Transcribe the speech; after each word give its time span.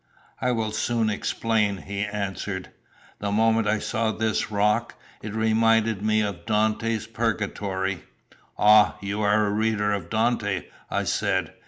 "I 0.41 0.51
will 0.51 0.71
soon 0.71 1.11
explain," 1.11 1.77
he 1.83 1.99
answered. 2.03 2.71
"The 3.19 3.31
moment 3.31 3.67
I 3.67 3.77
saw 3.77 4.11
this 4.11 4.49
rock, 4.49 4.95
it 5.21 5.35
reminded 5.35 6.01
me 6.01 6.21
of 6.23 6.47
Dante's 6.47 7.05
Purgatory." 7.05 8.03
"Ah, 8.57 8.95
you 8.99 9.21
are 9.21 9.45
a 9.45 9.51
reader 9.51 9.93
of 9.93 10.09
Dante?" 10.09 10.63
I 10.89 11.03
said. 11.03 11.53